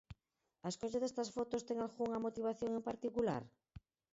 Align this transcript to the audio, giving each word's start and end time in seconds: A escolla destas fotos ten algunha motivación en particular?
A 0.65 0.67
escolla 0.73 1.01
destas 1.03 1.29
fotos 1.35 1.65
ten 1.67 1.77
algunha 1.79 2.23
motivación 2.25 2.71
en 2.73 2.83
particular? 2.89 3.43